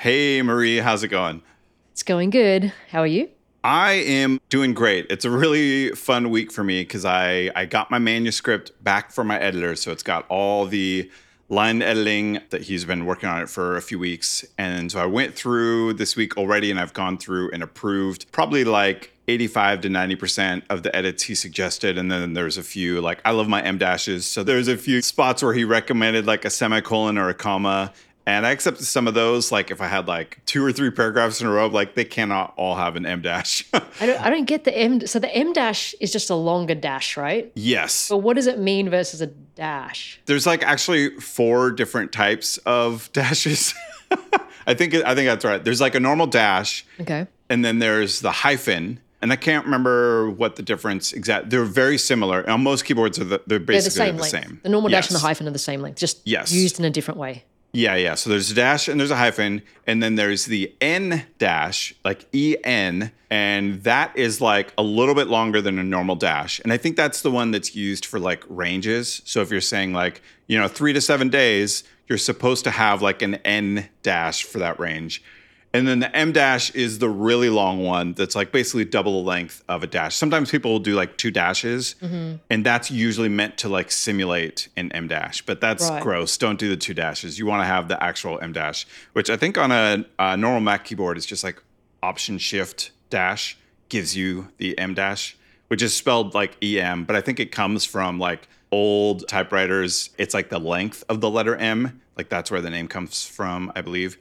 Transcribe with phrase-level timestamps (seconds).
[0.00, 1.42] Hey, Marie, how's it going?
[1.90, 2.72] It's going good.
[2.90, 3.30] How are you?
[3.64, 5.08] I am doing great.
[5.10, 9.26] It's a really fun week for me because I, I got my manuscript back from
[9.26, 9.74] my editor.
[9.74, 11.10] So it's got all the
[11.48, 14.44] line editing that he's been working on it for a few weeks.
[14.56, 18.62] And so I went through this week already and I've gone through and approved probably
[18.62, 21.98] like 85 to 90% of the edits he suggested.
[21.98, 24.26] And then there's a few, like, I love my em dashes.
[24.26, 27.92] So there's a few spots where he recommended like a semicolon or a comma.
[28.28, 29.50] And I accepted some of those.
[29.50, 32.52] Like if I had like two or three paragraphs in a row, like they cannot
[32.58, 33.64] all have an em dash.
[33.72, 35.06] I don't, I don't get the M.
[35.06, 37.50] So the em dash is just a longer dash, right?
[37.54, 38.10] yes.
[38.10, 40.20] But what does it mean versus a dash?
[40.26, 43.72] There's like actually four different types of dashes.
[44.66, 45.64] I think I think that's right.
[45.64, 47.26] There's like a normal dash, Okay.
[47.48, 49.00] and then there's the hyphen.
[49.22, 51.48] And I can't remember what the difference exact.
[51.48, 52.48] They're very similar.
[52.48, 54.60] On most keyboards, are the, they're They're the same the same.
[54.62, 56.52] The normal dash and the hyphen are the same length, just Yes.
[56.52, 57.44] used in a different way.
[57.72, 58.14] Yeah, yeah.
[58.14, 62.26] So there's a dash and there's a hyphen, and then there's the en dash, like
[62.34, 66.60] EN, and that is like a little bit longer than a normal dash.
[66.60, 69.20] And I think that's the one that's used for like ranges.
[69.26, 73.02] So if you're saying like, you know, three to seven days, you're supposed to have
[73.02, 75.22] like an en dash for that range.
[75.74, 79.28] And then the em dash is the really long one that's like basically double the
[79.28, 80.14] length of a dash.
[80.16, 82.36] Sometimes people will do like two dashes, mm-hmm.
[82.48, 86.02] and that's usually meant to like simulate an em dash, but that's Right.
[86.02, 86.36] gross.
[86.38, 87.38] Don't do the two dashes.
[87.38, 90.60] You want to have the actual em dash, which I think on a, a normal
[90.60, 91.62] Mac keyboard is just like
[92.02, 93.58] Option Shift dash
[93.90, 95.36] gives you the em dash,
[95.68, 100.10] which is spelled like EM, but I think it comes from like old typewriters.
[100.18, 103.70] It's like the length of the letter M, like that's where the name comes from,
[103.74, 104.16] I believe.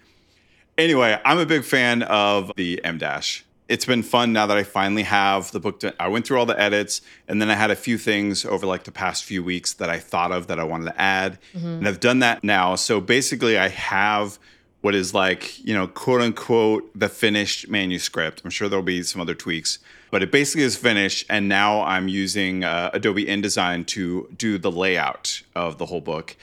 [0.77, 3.43] Anyway, I'm a big fan of the em dash.
[3.67, 5.79] It's been fun now that I finally have the book.
[5.81, 8.65] To, I went through all the edits, and then I had a few things over
[8.65, 11.87] like the past few weeks that I thought of that I wanted to add, and
[11.87, 12.75] I've done that now.
[12.75, 14.37] So basically, I have
[14.81, 18.41] what is like you know quote unquote the finished manuscript.
[18.45, 19.79] I'm sure there'll be some other tweaks,
[20.11, 24.71] but it basically is finished, and now I'm using uh, Adobe InDesign to do the
[24.71, 26.37] layout of the whole book.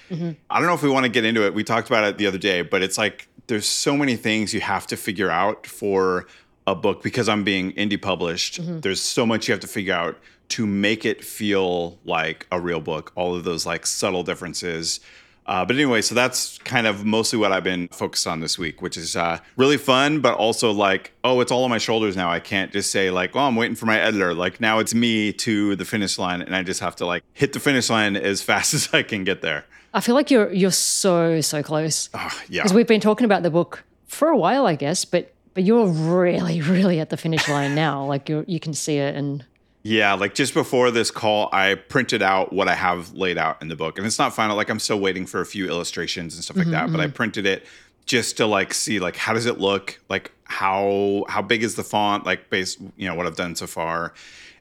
[0.50, 1.55] I don't know if we want to get into it.
[1.55, 4.60] We talked about it the other day, but it's like there's so many things you
[4.60, 6.27] have to figure out for
[6.66, 8.60] a book because I'm being indie published.
[8.60, 8.81] Mm-hmm.
[8.81, 10.19] There's so much you have to figure out
[10.50, 13.12] to make it feel like a real book.
[13.15, 15.00] All of those like subtle differences.
[15.47, 18.81] Uh, but anyway, so that's kind of mostly what I've been focused on this week,
[18.81, 22.31] which is uh, really fun, but also like, oh, it's all on my shoulders now.
[22.31, 24.32] I can't just say like, oh, I'm waiting for my editor.
[24.32, 27.53] Like now it's me to the finish line, and I just have to like hit
[27.53, 29.65] the finish line as fast as I can get there.
[29.93, 32.62] I feel like you're you're so so close Ah, yeah.
[32.62, 35.05] because we've been talking about the book for a while, I guess.
[35.05, 38.05] But but you're really really at the finish line now.
[38.06, 39.44] Like you you can see it, and
[39.87, 43.69] Yeah, like just before this call, I printed out what I have laid out in
[43.69, 44.56] the book, and it's not final.
[44.56, 47.05] Like I'm still waiting for a few illustrations and stuff like mm-hmm, that, but I
[47.05, 47.12] mm-hmm.
[47.12, 47.67] printed it
[48.06, 51.84] just to like see like how does it look, like how how big is the
[51.84, 54.15] font, like based you know what I've done so far,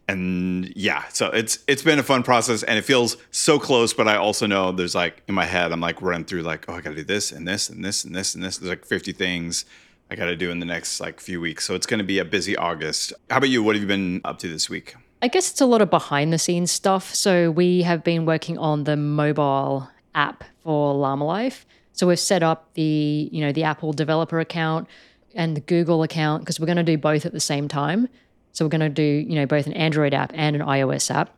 [0.10, 3.94] and yeah, so it's it's been a fun process, and it feels so close.
[3.94, 6.74] But I also know there's like in my head, I'm like running through like oh
[6.74, 8.58] I got to do this and this and this and this and this.
[8.58, 9.64] There's like 50 things.
[10.12, 11.64] I got to do in the next like few weeks.
[11.64, 13.14] So it's going to be a busy August.
[13.30, 13.64] How about you?
[13.64, 14.96] What have you been up to this week?
[15.24, 17.16] I guess it's a lot of behind the scenes stuff.
[17.16, 21.66] So we have been working on the mobile app for Llama Life.
[21.94, 24.90] So we've set up the, you know, the Apple developer account
[25.34, 28.10] and the Google account because we're going to do both at the same time.
[28.52, 31.34] So we're going to do, you know, both an Android app and an iOS app.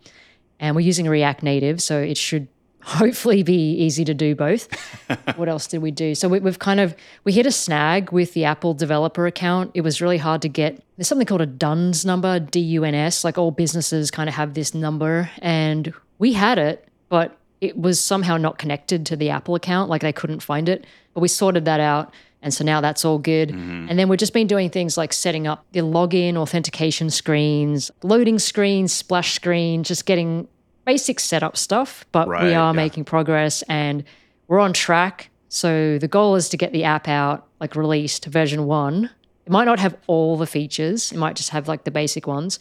[0.59, 2.47] And we're using React Native, so it should
[2.85, 4.67] hopefully be easy to do both.
[5.35, 6.13] what else did we do?
[6.13, 9.71] So we, we've kind of we hit a snag with the Apple developer account.
[9.73, 10.81] It was really hard to get.
[10.95, 13.23] There's something called a DUNS number, D U N S.
[13.23, 17.99] Like all businesses kind of have this number, and we had it, but it was
[17.99, 19.89] somehow not connected to the Apple account.
[19.89, 20.85] Like they couldn't find it.
[21.13, 22.13] But we sorted that out.
[22.41, 23.49] And so now that's all good.
[23.49, 23.87] Mm-hmm.
[23.89, 28.37] And then we've just been doing things like setting up the login authentication screens, loading
[28.37, 30.47] screens, splash screen, just getting
[30.85, 32.05] basic setup stuff.
[32.11, 32.77] But Right, we are yeah.
[32.83, 34.03] making progress and
[34.47, 35.29] we're on track.
[35.49, 39.09] So the goal is to get the app out, like released version one.
[39.45, 42.59] It might not have all the features, it might just have like the basic ones.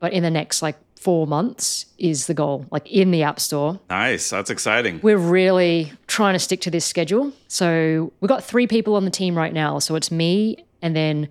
[0.00, 3.80] But in the next like four months is the goal, like in the App Store.
[3.90, 4.30] Nice.
[4.30, 5.00] That's exciting.
[5.02, 7.32] We're really trying to stick to this schedule.
[7.48, 9.78] So we've got three people on the team right now.
[9.78, 11.28] So it's me and then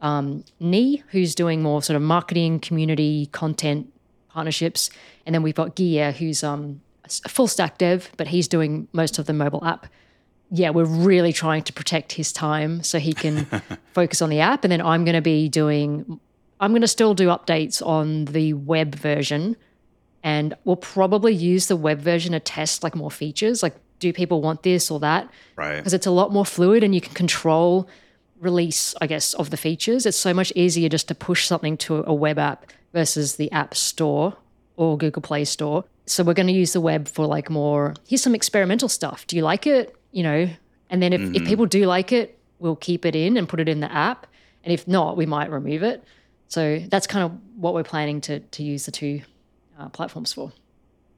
[0.00, 3.92] um, Nee, who's doing more sort of marketing, community, content
[4.32, 4.90] partnerships.
[5.26, 6.80] And then we've got Gia, who's um,
[7.24, 9.86] a full stack dev, but he's doing most of the mobile app.
[10.50, 13.44] Yeah, we're really trying to protect his time so he can
[13.94, 14.64] focus on the app.
[14.64, 16.20] And then I'm going to be doing,
[16.60, 19.56] I'm going to still do updates on the web version
[20.22, 24.40] and we'll probably use the web version to test like more features like do people
[24.40, 25.78] want this or that Right.
[25.78, 27.88] because it's a lot more fluid and you can control
[28.38, 30.04] release, I guess, of the features.
[30.06, 33.74] It's so much easier just to push something to a web app versus the App
[33.74, 34.36] Store
[34.76, 35.84] or Google Play Store.
[36.06, 39.26] So we're going to use the web for like more, here's some experimental stuff.
[39.26, 39.94] Do you like it?
[40.10, 40.48] You know,
[40.90, 43.68] and then if, if people do like it, we'll keep it in and put it
[43.68, 44.26] in the app.
[44.64, 46.04] And if not, we might remove it.
[46.48, 49.22] So that's kind of what we're planning to, to use the two
[49.78, 50.52] uh, platforms for.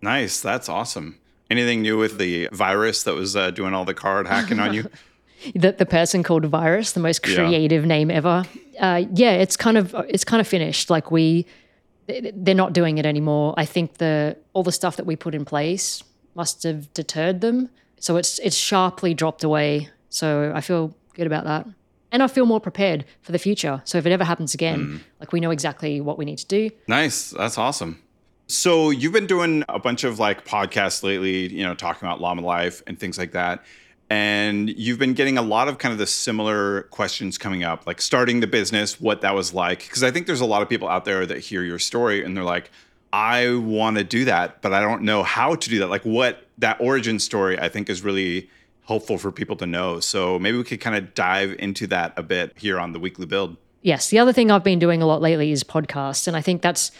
[0.01, 0.41] Nice.
[0.41, 1.19] That's awesome.
[1.51, 4.89] Anything new with the virus that was uh, doing all the card hacking on you?
[5.55, 7.37] the, the person called virus the most Yeah.
[7.37, 8.45] creative name ever
[8.81, 11.45] uh, yeah it's kind of it's kind of finished like we
[12.07, 13.55] they're not doing it anymore.
[13.57, 16.03] I think the all the stuff that we put in place
[16.35, 17.71] must have deterred them.
[17.99, 19.89] So it's it's sharply dropped away.
[20.11, 21.67] So i feel good about that.
[22.13, 23.83] And i feel more prepared for the future.
[23.85, 25.01] So if it ever happens again mm.
[25.21, 26.71] like we know exactly what we need to do.
[26.87, 27.31] Nice.
[27.31, 28.01] That's awesome.
[28.47, 32.43] So you've been doing a bunch of like podcasts lately, you know, talking about llama
[32.43, 33.65] life and things like that.
[34.11, 38.01] And you've been getting a lot of kind of the similar questions coming up, like
[38.01, 39.81] starting the business, what that was like.
[39.81, 42.37] Because I think there's a lot of people out there that hear your story and
[42.37, 42.71] they're like,
[43.13, 45.89] I want to do that, but I don't know how to do that.
[45.89, 48.51] Like what that origin story, I think is really
[48.87, 50.01] helpful for people to know.
[50.01, 53.27] So maybe we could kind of dive into that a bit here on the weekly
[53.27, 53.57] build.
[53.83, 56.27] yes, the other thing I've been doing a lot lately is podcasts.
[56.27, 56.91] And I think that's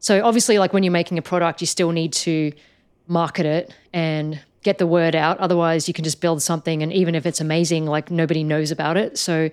[0.00, 2.52] so obviously, like when you're making a product, you still need to
[3.06, 5.38] market it and get the word out.
[5.38, 8.96] Otherwise, you can just build something, and even if it's amazing, like nobody knows about
[8.96, 9.18] it.
[9.18, 9.50] So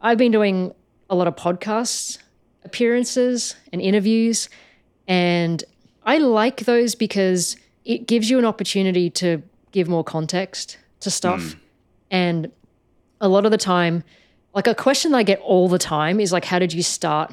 [0.00, 0.74] I've been doing
[1.08, 2.18] a lot of podcasts
[2.64, 4.48] appearances and interviews.
[5.08, 5.62] And
[6.04, 11.52] I like those because it gives you an opportunity to give more context to stuff.
[11.52, 11.58] Hmm.
[12.10, 12.52] And
[13.20, 14.04] a lot of the time,
[14.54, 17.32] like a question that I get all the time is like, how did you start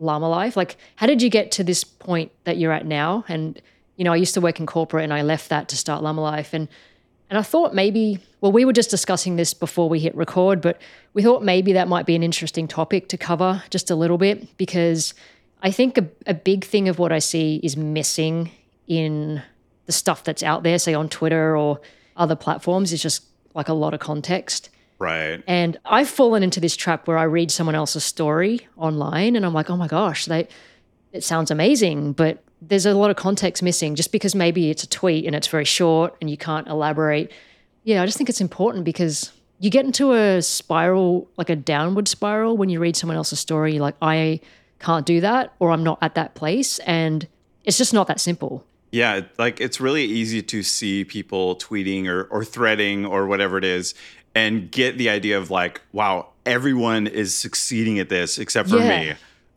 [0.00, 0.56] Llama Life?
[0.56, 3.24] Like, how did you get to this point that you're at now?
[3.28, 3.60] And,
[3.96, 6.20] you know, I used to work in corporate and I left that to start Llama
[6.20, 6.54] Life.
[6.54, 6.68] And
[7.30, 10.78] and I thought maybe, well, we were just discussing this before we hit record, but
[11.14, 14.58] we thought maybe that might be an interesting topic to cover just a little bit
[14.58, 15.14] because
[15.62, 18.50] I think a, a big thing of what I see is missing
[18.86, 19.42] in
[19.86, 21.80] the stuff that's out there, say on Twitter or
[22.18, 23.24] other platforms, is just
[23.54, 24.68] like a lot of context.
[24.98, 25.42] Right.
[25.46, 29.54] And I've fallen into this trap where I read someone else's story online and I'm
[29.54, 30.48] like, oh my gosh, they
[31.12, 34.88] it sounds amazing, but there's a lot of context missing just because maybe it's a
[34.88, 37.32] tweet and it's very short and you can't elaborate.
[37.84, 42.06] Yeah, I just think it's important because you get into a spiral, like a downward
[42.06, 44.40] spiral when you read someone else's story, like I
[44.78, 46.78] can't do that or I'm not at that place.
[46.80, 47.26] And
[47.64, 48.64] it's just not that simple.
[48.92, 53.64] Yeah, like it's really easy to see people tweeting or, or threading or whatever it
[53.64, 53.94] is
[54.34, 59.00] and get the idea of like, wow, everyone is succeeding at this except for Yeah.
[59.00, 59.14] me.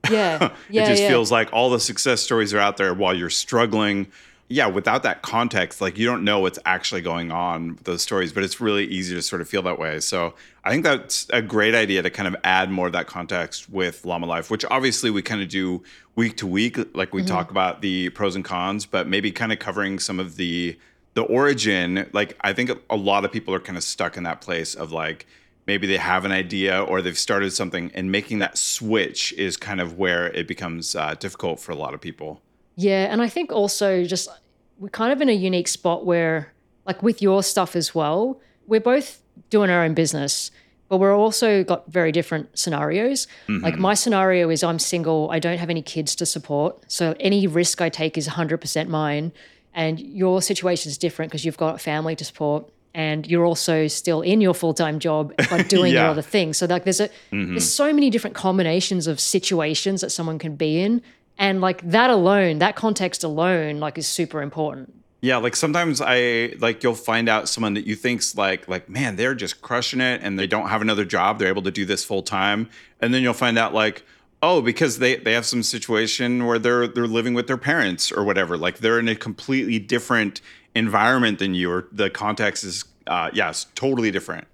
[0.10, 0.52] Yeah.
[0.69, 0.84] Yeah.
[0.84, 1.10] it just yeah.
[1.10, 4.07] feels like all the success stories are out there while you're struggling.
[4.48, 8.31] Yeah, without that context, like you don't know what's actually going on with those stories,
[8.31, 10.00] but it's really easy to sort of feel that way.
[10.00, 13.69] So I think that's a great idea to kind of add more of that context
[13.69, 15.84] with Llama Life, which obviously we kind of do
[16.16, 17.54] week to week, like we talk mm-hmm.
[17.54, 20.78] about the pros and cons, but maybe kind of covering some of the
[21.16, 22.08] the origin.
[22.13, 24.92] Like I think a lot of people are kind of stuck in that place of
[24.92, 25.25] like
[25.65, 29.81] maybe they have an idea or they've started something and making that switch is kind
[29.81, 32.41] of where it becomes uh, difficult for a lot of people
[32.75, 34.29] Yeah, and I think also just
[34.77, 36.53] we're kind of in a unique spot where,
[36.85, 40.51] like with your stuff as well, we're both doing our own business,
[40.89, 43.27] but we're also got very different scenarios.
[43.47, 47.48] Like my scenario is I'm single, I don't have any kids to support, so any
[47.48, 49.31] risk I take is 100% mine.
[49.74, 52.69] And your situation is different because you've got family to support.
[52.96, 56.58] And you're also still in your full time job, but doing your other things.
[56.58, 57.52] So like, there's a mm-hmm.
[57.52, 61.02] there's so many different combinations of situations that someone can be in,
[61.38, 64.94] and like that alone, that context alone, like is super important.
[65.22, 69.16] yeah like sometimes i like you'll find out someone that you think's like like man
[69.16, 72.04] they're just crushing it and they don't have another job they're able to do this
[72.06, 72.70] full time
[73.02, 74.04] and then you'll find out like
[74.44, 78.24] oh because they they have some situation where they're they're living with their parents or
[78.24, 80.42] whatever like they're in a completely different
[80.75, 84.46] environment than you or the context is uh yeah it's totally different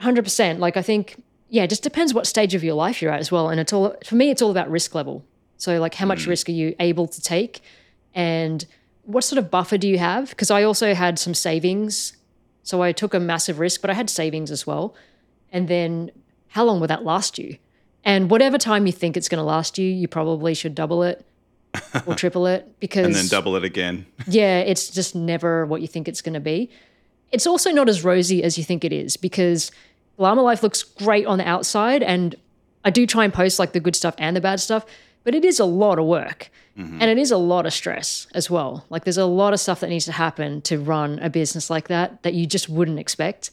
[0.00, 0.60] Hundred percent.
[0.60, 3.30] Like I think, yeah, it just depends what stage of your life you're at as
[3.30, 3.48] well.
[3.48, 5.24] And it's all for me, it's all about risk level.
[5.56, 7.62] So like, how much risk are you able to take,
[8.12, 8.66] and
[9.04, 10.30] what sort of buffer do you have?
[10.30, 12.16] Because I also had some savings,
[12.64, 14.94] so I took a massive risk, but I had savings as well.
[15.52, 16.10] And then,
[16.48, 17.56] how long will that last you?
[18.04, 21.24] And whatever time you think it's going to last you, you probably should double it
[22.06, 25.88] or triple it because and then double it again yeah, it's just never what you
[25.88, 26.70] think it's going to be.
[27.32, 29.70] It's also not as rosy as you think it is because
[30.18, 32.34] Llama Life looks great on the outside, and
[32.84, 34.86] I do try and post like the good stuff and the bad stuff,
[35.24, 36.98] but it is a lot of work mm-hmm.
[37.00, 38.84] and it is a lot of stress as well.
[38.90, 41.88] Like there's a lot of stuff that needs to happen to run a business like
[41.88, 43.50] that that you just wouldn't expect.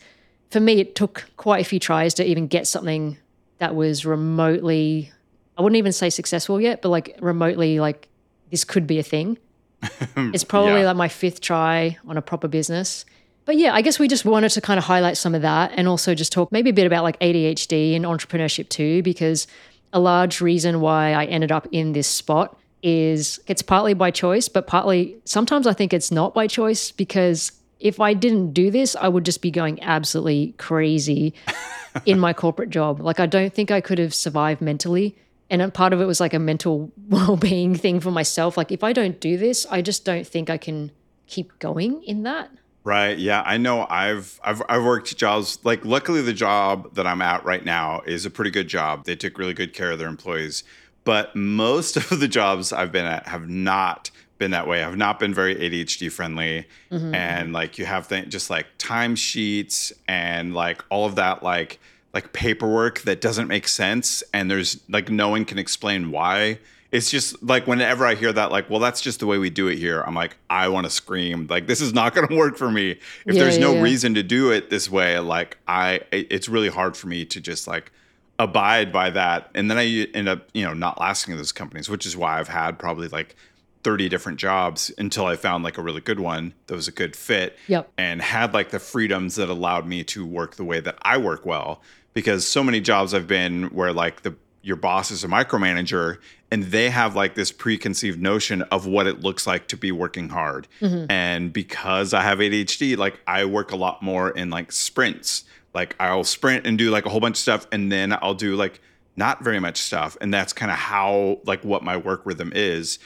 [0.51, 3.17] For me, it took quite a few tries to even get something
[3.57, 5.11] that was remotely,
[5.57, 8.09] I wouldn't even say successful yet, but like remotely, like
[8.51, 9.37] this could be a thing.
[10.15, 10.87] it's probably Yeah.
[10.87, 13.05] like my fifth try on a proper business.
[13.45, 15.87] But yeah, I guess we just wanted to kind of highlight some of that and
[15.87, 19.47] also just talk maybe a bit about like ADHD and entrepreneurship too, because
[19.93, 24.47] a large reason why I ended up in this spot is it's partly by choice,
[24.47, 28.95] but partly sometimes I think it's not by choice because if I didn't do this,
[28.95, 31.33] I would just be going absolutely crazy
[32.05, 32.99] in my corporate job.
[33.01, 35.15] Like, I don't think I could have survived mentally.
[35.51, 38.57] And a part of it was like a mental well being thing for myself.
[38.57, 40.91] Like, if I don't do this, I just don't think I can
[41.27, 42.49] keep going in that.
[42.83, 43.17] Right.
[43.17, 43.85] Yeah, I know.
[43.87, 48.25] I've I've I've worked jobs like luckily the job that I'm at right now is
[48.25, 49.05] a pretty good job.
[49.05, 50.63] They took really good care of their employees.
[51.03, 54.79] But most of the jobs I've been at have not been that way.
[54.79, 56.65] Have not been very ADHD friendly.
[56.91, 57.13] Mm-hmm.
[57.13, 61.79] And like you have th- just like timesheets and like all of that like
[62.13, 66.59] like paperwork that doesn't make sense and there's like no one can explain why
[66.91, 69.69] it's just like whenever I hear that, like, well, that's just the way we do
[69.69, 70.01] it here.
[70.01, 71.47] I'm like, I want to scream.
[71.49, 72.91] Like, this is not going to work for me.
[73.25, 73.81] If Yeah, there's no yeah.
[73.81, 77.65] reason to do it this way, like, I, it's really hard for me to just
[77.65, 77.91] like
[78.39, 79.49] abide by that.
[79.55, 82.39] And then I end up, you know, not lasting in those companies, which is why
[82.39, 83.37] I've had probably like
[83.83, 87.15] 30 different jobs until I found like a really good one that was a good
[87.15, 87.91] fit Yep.
[87.97, 91.45] and had like the freedoms that allowed me to work the way that I work
[91.45, 91.81] well.
[92.13, 96.17] Because so many jobs I've been where like the your boss is a micromanager
[96.51, 100.29] and they have like this preconceived notion of what it looks like to be working
[100.29, 100.67] hard.
[100.81, 101.09] Mm-hmm.
[101.09, 105.45] And because I have ADHD, like I work a lot more in like sprints.
[105.73, 108.55] Like I'll sprint and do like a whole bunch of stuff and then I'll do
[108.55, 108.81] like
[109.15, 110.15] not very much stuff.
[110.21, 112.99] And that's kind of how like what my work rhythm is.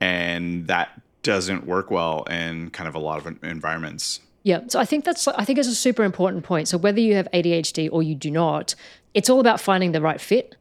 [0.00, 4.20] And that doesn't work well in kind of a lot of environments.
[4.44, 4.60] Yeah.
[4.68, 6.68] So I think that's I think it's a super important point.
[6.68, 8.76] So whether you have ADHD or you do not,
[9.12, 10.54] it's all about finding the right fit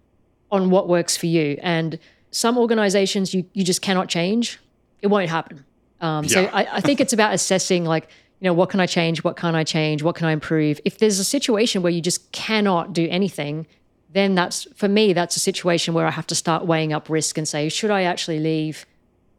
[0.51, 1.59] on what works for you.
[1.61, 1.99] And
[2.31, 4.59] some organizations you you just cannot change.
[5.01, 5.65] It won't happen.
[6.01, 6.49] Um, So Yeah.
[6.51, 9.55] I, I think it's about assessing like you know what can I change, what can't
[9.55, 10.79] I change, what can I improve.
[10.83, 13.67] If there's a situation where you just cannot do anything,
[14.13, 17.37] then that's for me that's a situation where I have to start weighing up risk
[17.37, 18.87] and say should I actually leave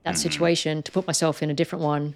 [0.06, 0.22] that mm-hmm.
[0.22, 2.14] situation to put myself in a different one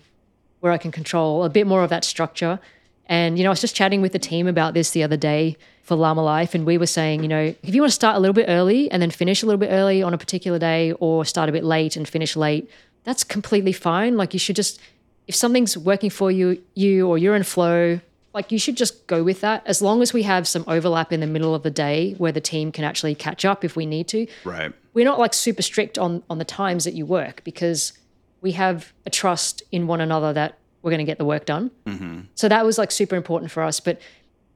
[0.61, 2.61] where I can control a bit more of that structure.
[3.07, 5.57] And, you know, I was just chatting with the team about this the other day
[5.83, 6.55] for Llama Life.
[6.55, 8.89] And we were saying, you know, if you want to start a little bit early
[8.93, 11.65] and then finish a little bit early on a particular day or start a bit
[11.65, 12.71] late and finish late,
[13.03, 14.17] that's completely fine.
[14.17, 14.81] Like you should just,
[15.27, 18.01] if something's working for you, you or you're in flow,
[18.33, 19.63] like you should just go with that.
[19.67, 22.41] As long as we have some overlap in the middle of the day where the
[22.41, 24.73] team can actually catch up if we need to Right.
[24.95, 27.93] we're not like super strict on on the times that you work because
[28.41, 31.71] we have a trust in one another that we're going to get the work done.
[31.87, 32.21] Mm-hmm.
[32.35, 33.81] So that was like super important for us.
[33.81, 34.01] But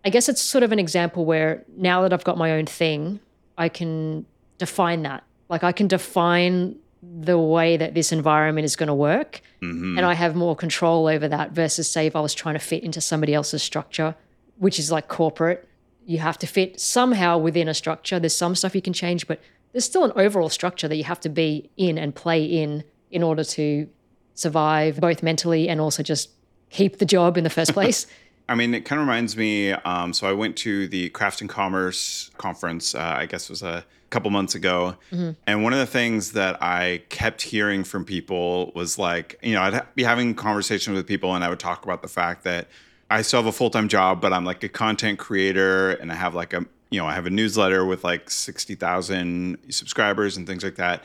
[0.06, 3.20] I guess it's sort of an example where now that I've got my own thing,
[3.58, 4.24] I can
[4.58, 5.22] define that.
[5.50, 6.76] Like I can define
[7.20, 11.26] the way that this environment is going to work, and I have more control over
[11.28, 14.14] that versus say if I was trying to fit into somebody else's structure,
[14.58, 15.68] which is like corporate.
[16.06, 18.20] You have to fit somehow within a structure.
[18.20, 19.40] There's some stuff you can change, but
[19.72, 23.22] there's still an overall structure that you have to be in and play in in
[23.22, 23.88] order to
[24.34, 26.30] survive both mentally and also just
[26.70, 28.06] keep the job in the first place.
[28.48, 29.72] I mean, it kind of reminds me.
[29.72, 32.94] Um, so I went to the Craft and Commerce conference.
[32.94, 35.32] Uh, I guess it was a couple months ago, mm-hmm.
[35.44, 39.62] and one of the things that I kept hearing from people was like, you know,
[39.62, 42.68] I'd be having conversations with people, and I would talk about the fact that
[43.10, 46.14] I still have a full time job, but I'm like a content creator, and I
[46.14, 50.46] have like a, you know, I have a newsletter with like sixty thousand subscribers and
[50.46, 51.02] things like that.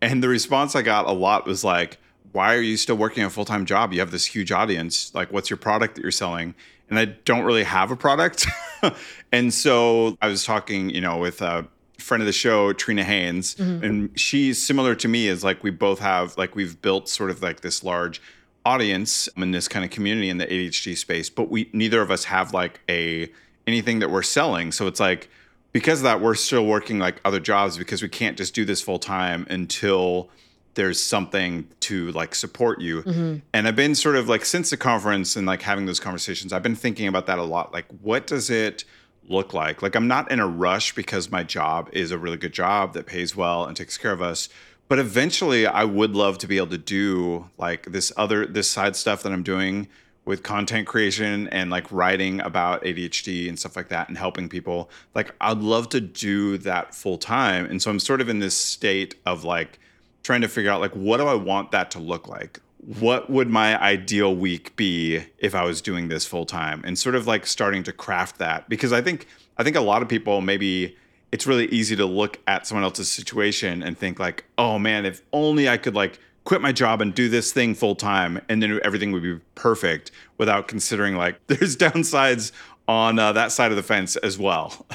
[0.00, 1.98] And the response I got a lot was like,
[2.30, 3.92] why are you still working a full time job?
[3.92, 5.12] You have this huge audience.
[5.14, 6.54] Like, what's your product that you're selling?
[6.88, 8.46] And I don't really have a product.
[9.32, 11.66] and so I was talking, you know, with a
[12.02, 13.84] friend of the show, Trina Haynes, mm-hmm.
[13.84, 17.42] and she's similar to me, is like we both have, like, we've built sort of
[17.42, 18.20] like this large
[18.64, 22.24] audience in this kind of community in the ADHD space, but we neither of us
[22.24, 23.28] have like a
[23.66, 24.72] anything that we're selling.
[24.72, 25.28] So it's like,
[25.72, 28.80] because of that, we're still working like other jobs because we can't just do this
[28.80, 30.30] full time until
[30.74, 33.02] there's something to like support you.
[33.02, 33.36] Mm-hmm.
[33.52, 36.62] And I've been sort of like since the conference and like having those conversations, I've
[36.62, 37.72] been thinking about that a lot.
[37.72, 38.84] Like, what does it
[39.28, 39.82] look like?
[39.82, 43.06] Like, I'm not in a rush because my job is a really good job that
[43.06, 44.48] pays well and takes care of us.
[44.88, 48.96] But eventually, I would love to be able to do like this other, this side
[48.96, 49.88] stuff that I'm doing
[50.24, 54.90] with content creation and like writing about ADHD and stuff like that and helping people.
[55.14, 57.66] Like, I'd love to do that full time.
[57.66, 59.78] And so I'm sort of in this state of like,
[60.22, 62.60] trying to figure out like what do I want that to look like?
[62.98, 66.82] What would my ideal week be if I was doing this full time?
[66.84, 70.02] And sort of like starting to craft that because I think I think a lot
[70.02, 70.96] of people maybe
[71.30, 75.22] it's really easy to look at someone else's situation and think like, oh man, if
[75.32, 78.80] only I could like quit my job and do this thing full time and then
[78.84, 82.52] everything would be perfect without considering like there's downsides
[82.88, 84.86] on uh, that side of the fence as well.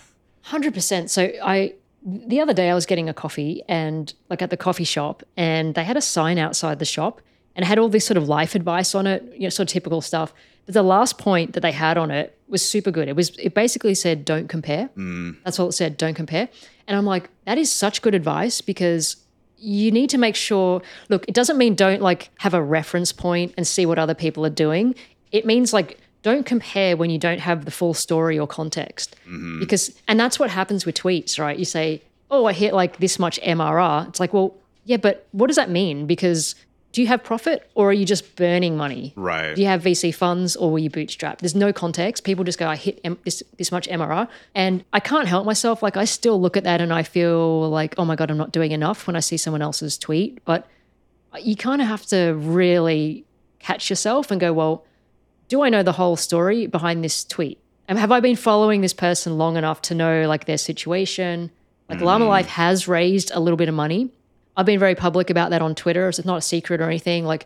[0.46, 1.10] 100%.
[1.10, 1.74] So I
[2.06, 5.76] the other day I was getting a coffee and like at the coffee shop and
[5.76, 7.22] they had a sign outside the shop
[7.58, 10.00] and had all this sort of life advice on it, you know, sort of typical
[10.00, 10.32] stuff.
[10.66, 13.08] But the last point that they had on it was super good.
[13.10, 14.90] It was it basically said don't compare.
[14.96, 15.38] Mm.
[15.44, 16.48] That's all it said, don't compare.
[16.88, 19.18] And I'm like, that is such good advice because
[19.58, 23.54] you need to make sure look, it doesn't mean don't like have a reference point
[23.58, 24.94] and see what other people are doing.
[25.32, 29.16] It means like don't compare when you don't have the full story or context.
[29.26, 29.60] Mm-hmm.
[29.60, 31.58] Because and that's what happens with tweets, right?
[31.58, 34.54] You say, "Oh, I hit like this much MRR." It's like, "Well,
[34.86, 36.56] yeah, but what does that mean?" Because
[36.98, 39.14] do you have profit or are you just burning money?
[39.16, 39.56] Right.
[39.56, 41.42] Do you have VC funds or were you bootstrapped?
[41.42, 42.24] There's no context.
[42.24, 44.28] People just go, I hit M- this, this much MRR.
[44.56, 45.84] And I can't help myself.
[45.84, 48.52] Like, I still look at that and I feel like, oh my God, I'm not
[48.52, 50.44] doing enough when I see someone else's tweet.
[50.44, 50.68] But
[51.40, 53.26] you kind of have to really
[53.60, 54.84] catch yourself and go, well,
[55.50, 57.60] do I know the whole story behind this tweet?
[57.88, 61.52] And have I been following this person long enough to know like their situation?
[61.90, 62.30] Like Llama mm.
[62.30, 64.10] Life has raised a little bit of money.
[64.58, 66.12] I've been very public about that on Twitter.
[66.12, 67.24] So it's not a secret or anything.
[67.24, 67.46] Like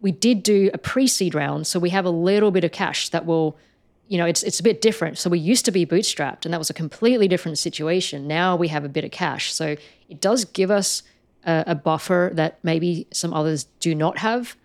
[0.00, 3.24] we did do a pre-seed round, so we have a little bit of cash that
[3.24, 3.56] will,
[4.08, 5.18] you know, it's it's a bit different.
[5.18, 8.26] So we used to be bootstrapped, and that was a completely different situation.
[8.26, 9.76] Now we have a bit of cash, so
[10.08, 11.02] it does give us
[11.44, 14.56] a, a buffer that maybe some others do not have.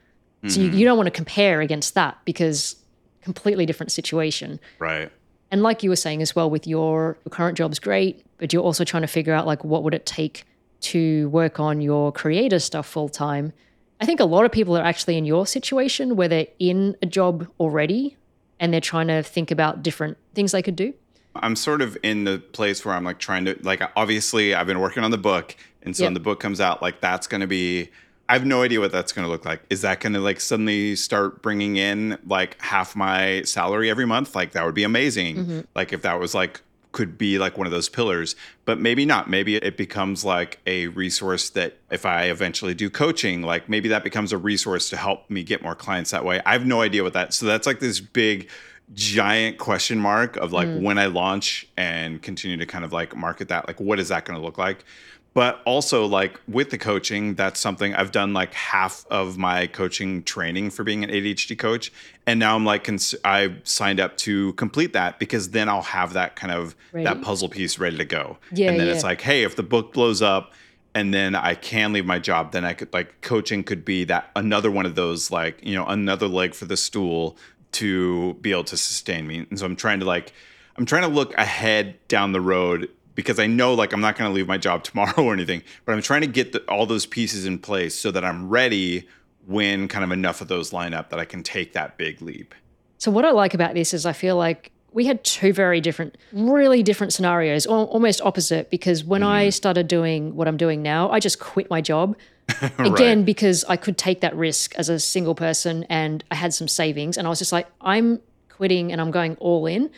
[0.45, 2.75] So you, you don't want to compare against that because
[3.21, 4.59] completely different situation.
[4.77, 5.09] Right.
[5.51, 8.61] And like you were saying as well, with your, your current job's great, but you're
[8.61, 10.43] also trying to figure out like what would it take
[10.83, 13.53] to work on your creator stuff full time.
[14.01, 17.05] I think a lot of people are actually in your situation where they're in a
[17.05, 18.17] job already
[18.59, 20.93] and they're trying to think about different things they could do.
[21.35, 24.79] I'm sort of in the place where I'm like trying to like obviously I've been
[24.79, 26.07] working on the book and so Yep.
[26.07, 27.89] when the book comes out like that's going to be
[28.29, 29.61] I have no idea what that's going to look like.
[29.69, 34.33] Is that going to like suddenly start bringing in like half my salary every month?
[34.35, 35.35] Like that would be amazing.
[35.35, 35.59] Mm-hmm.
[35.75, 36.61] Like if that was like
[36.93, 39.29] could be like one of those pillars, but maybe not.
[39.29, 44.05] Maybe it becomes like a resource that if I eventually do coaching, like maybe that
[44.05, 46.41] becomes a resource to help me get more clients that way.
[46.45, 47.33] I have no idea what that.
[47.33, 48.49] So that's like this big
[48.93, 50.81] giant question mark of like mm.
[50.81, 54.23] when I launch and continue to kind of like market that, like what is that
[54.23, 54.85] going to look like?
[55.33, 60.21] But also like with the coaching, that's something I've done like half of my coaching
[60.23, 61.91] training for being an ADHD coach,
[62.27, 66.13] and now I'm like cons- I signed up to complete that because then I'll have
[66.13, 67.05] that kind of Ready.
[67.05, 68.37] that puzzle piece ready to go.
[68.51, 68.93] Yeah, and then yeah.
[68.93, 70.53] it's like, hey, if the book blows up
[70.93, 74.29] and then I can leave my job, then I could like coaching could be that
[74.35, 77.37] another one of those like, you know, another leg for the stool
[77.73, 79.47] to be able to sustain me.
[79.49, 80.33] And so I'm trying to like
[80.77, 84.29] I'm trying to look ahead down the road because I know like I'm not going
[84.29, 87.05] to leave my job tomorrow or anything, but I'm trying to get the, all those
[87.05, 89.07] pieces in place so that I'm ready
[89.45, 92.55] when kind of enough of those line up that I can take that big leap.
[92.97, 96.17] So what I like about this is I feel like we had two very different,
[96.31, 98.69] really different scenarios, almost opposite.
[98.69, 99.51] Because when I mm-hmm.
[99.51, 102.15] started doing what I'm doing now, I just quit my job
[102.77, 103.25] again Right.
[103.25, 107.17] because I could take that risk as a single person and I had some savings,
[107.17, 109.89] and I was just like, I'm quitting and I'm going all in.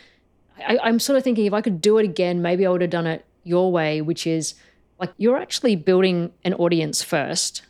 [0.58, 2.90] I, I'm sort of thinking if I could do it again, maybe I would have
[2.90, 4.54] done it your way, which is
[4.98, 7.62] like you're actually building an audience first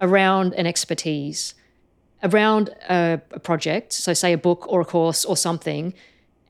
[0.00, 1.54] around an expertise
[2.22, 5.92] around a, a project, so say a book or a course or something,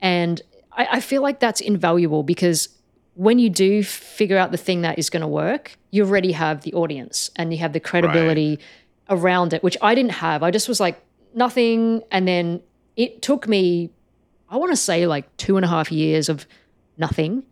[0.01, 2.69] and I, I feel like that's invaluable because
[3.15, 6.61] when you do figure out the thing that is going to work, you already have
[6.61, 8.59] the audience and you have the credibility
[9.09, 10.43] around it, which I didn't have.
[10.43, 11.01] I just was like
[11.33, 12.61] nothing, and then
[12.95, 13.89] it took me,
[14.49, 16.45] I want to say like two and a half years of
[16.97, 17.43] nothing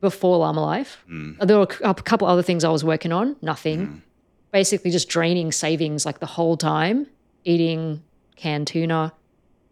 [0.00, 1.04] before Llama Life.
[1.10, 1.38] Mm.
[1.46, 3.86] There were a couple other things I was working on, nothing.
[3.86, 3.96] Mm-hmm.
[4.52, 7.06] Basically, just draining savings like the whole time,
[7.44, 8.02] eating
[8.36, 9.12] canned tuna,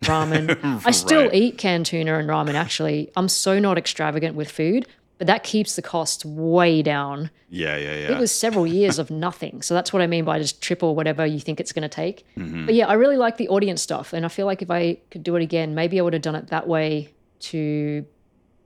[0.03, 0.57] ramen.
[0.65, 0.83] Oh.
[0.85, 1.35] I still Right.
[1.35, 3.11] eat canned tuna and ramen, actually.
[3.17, 4.87] I'm so not extravagant with food,
[5.19, 7.31] but that keeps the cost way down.
[7.51, 8.13] Yeah, yeah, yeah.
[8.13, 9.63] It was several years of nothing.
[9.63, 12.25] So that's what I mean by just triple whatever you think it's going to take.
[12.37, 12.67] Mm-hmm.
[12.67, 14.13] But yeah, I really like the audience stuff.
[14.13, 16.37] And I feel like if I could do it again, maybe I would have done
[16.37, 18.07] it that way to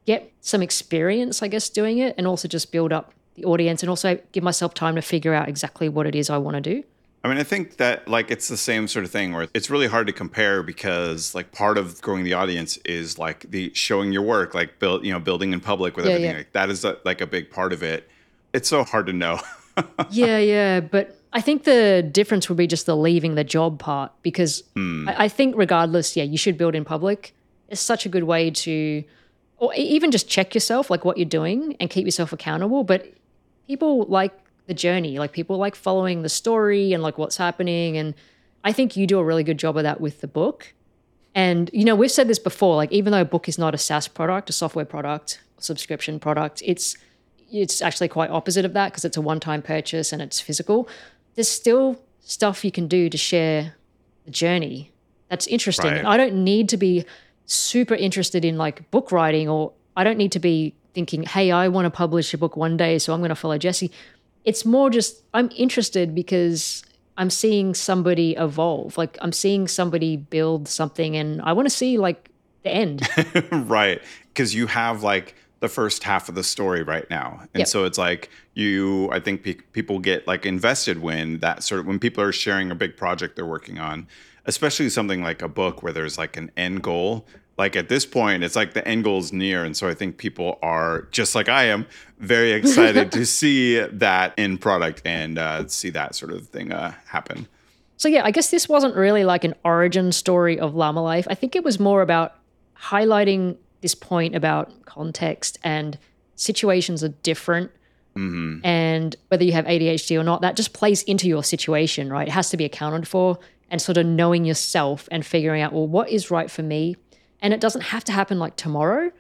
[0.07, 3.89] get some experience, I guess, doing it and also just build up the audience and
[3.89, 6.85] also give myself time to figure out exactly what it is I want to do.
[7.25, 9.87] I mean, I think that like it's the same sort of thing where it's really
[9.87, 14.23] hard to compare because like part of growing the audience is like the showing your
[14.23, 16.31] work, like build, you know, building in public with Yeah, everything.
[16.33, 16.39] yeah.
[16.39, 18.09] Like that is a, like a big part of it.
[18.53, 19.39] It's so hard to know.
[20.11, 20.81] yeah, yeah.
[20.81, 25.09] But I think the difference would be just the leaving the job part because hmm.
[25.09, 27.35] I, I think, regardless, yeah, you should build in public.
[27.69, 29.05] It's such a good way to
[29.63, 32.83] or even just check yourself, like what you're doing, and keep yourself accountable.
[32.83, 33.15] But
[33.69, 37.97] people like the journey, like people like following the story and like what's happening.
[37.97, 38.15] And
[38.65, 40.73] I think you do a really good job of that with the book.
[41.35, 42.77] And you know, we've said this before.
[42.77, 46.63] Like, even though a book is not a SaaS product, a software product, subscription product,
[46.65, 46.97] it's
[47.51, 50.89] it's actually quite opposite of that because it's a one-time purchase and it's physical.
[51.35, 53.75] There's still stuff you can do to share
[54.25, 54.91] the journey.
[55.29, 55.91] That's interesting.
[55.91, 56.05] Right.
[56.05, 57.05] I don't need to be
[57.47, 61.69] super interested in like book writing or I don't need to be thinking, hey, I
[61.69, 63.91] want to publish a book one day, so I'm going to follow Jesse.
[64.45, 66.83] It's more just I'm interested because
[67.17, 68.97] I'm seeing somebody evolve.
[68.99, 72.29] Like I'm seeing somebody build something and I want to see like
[72.63, 73.09] the end.
[73.53, 77.69] right because you have like the first half of the story right now and Yep.
[77.69, 81.87] so it's like you i think pe- people get like invested when that sort of
[81.87, 84.09] when people are sharing a big project they're working on
[84.47, 87.27] especially something like a book where there's like an end goal
[87.59, 90.17] like at this point it's like the end goal is near and so i think
[90.17, 91.87] people are just like i am
[92.19, 96.93] very excited to see that end product and uh, see that sort of thing uh,
[97.07, 97.47] happen
[97.97, 101.27] So yeah, I guess this wasn't really like an origin story of Llama Life.
[101.31, 102.35] I think it was more about
[102.77, 105.97] highlighting this point about context and
[106.35, 107.71] situations are different.
[108.65, 112.27] And whether you have ADHD or not, that just plays into your situation, right?
[112.27, 113.39] It has to be accounted for
[113.71, 116.97] and sort of knowing yourself and figuring out, well, what is right for me?
[117.43, 119.11] And it doesn't have to happen like tomorrow.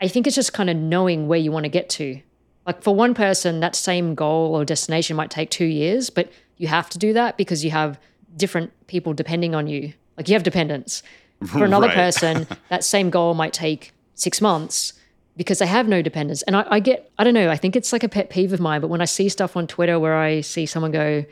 [0.00, 2.20] I think it's just kind of knowing where you want to get to.
[2.66, 6.68] Like for one person, that same goal or destination might take two years, but you
[6.68, 7.98] have to do that because you have
[8.36, 9.92] different people depending on you.
[10.16, 11.02] Like you have dependents.
[11.46, 11.94] For another Right.
[11.94, 14.94] person, that same goal might take six months
[15.36, 16.42] because they have no dependents.
[16.42, 18.60] And I, I get, I don't know, I think it's like a pet peeve of
[18.60, 21.24] mine, but when I see stuff on Twitter where I see someone go,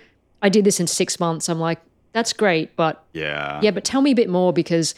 [0.42, 1.80] I did this in six months, I'm like,
[2.12, 4.94] that's great, but yeah yeah, but tell me a bit more because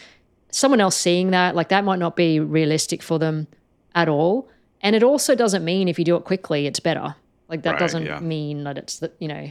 [0.50, 3.46] someone else seeing that, like that might not be realistic for them
[3.94, 4.48] at all.
[4.80, 7.14] And it also doesn't mean if you do it quickly, it's better.
[7.48, 8.20] Like that Right, doesn't yeah.
[8.20, 9.50] mean that it's that you know,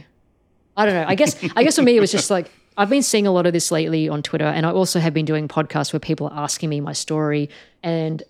[0.76, 1.04] I don't know.
[1.06, 3.46] I guess, I guess for me, it was just like, I've been seeing a lot
[3.46, 4.44] of this lately on Twitter.
[4.44, 7.50] And I also have been doing podcasts where people are asking me my story.
[7.82, 8.22] And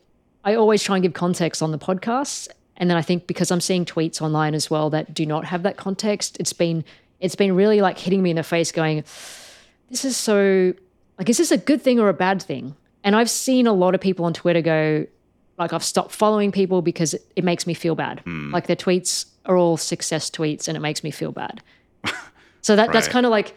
[0.44, 2.48] I always try and give context on the podcasts.
[2.78, 5.64] And then I think because I'm seeing tweets online as well that do not have
[5.64, 6.84] that context, it's been,
[7.20, 9.04] it's been really like hitting me in the face going,
[9.90, 10.72] this is so
[11.18, 12.76] like is this a good thing or a bad thing?
[13.04, 15.06] And i've seen a lot of people on twitter go
[15.58, 18.20] like i've stopped following people because it, it makes me feel bad.
[18.20, 18.52] Hmm.
[18.52, 21.62] Like their tweets are all success tweets and it makes me feel bad.
[22.60, 23.54] So that that's kind of like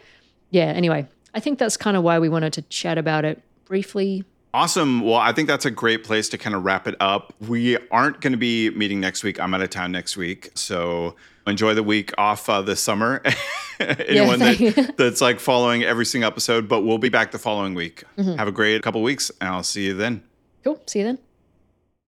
[0.50, 4.24] yeah anyway i think that's kind of why we wanted to chat about it briefly
[4.54, 5.00] Awesome.
[5.00, 7.32] Well, I think that's a great place to kind of wrap it up.
[7.40, 9.40] We aren't going to be meeting next week.
[9.40, 10.50] I'm out of town next week.
[10.54, 13.22] So enjoy the week off uh, this summer.
[13.80, 14.72] Anyone you.
[14.72, 18.04] that, that's like following every single episode, but we'll be back the following week.
[18.18, 18.34] Mm-hmm.
[18.34, 20.22] Have a great couple weeks, and I'll see you then.
[20.62, 21.18] cool see you then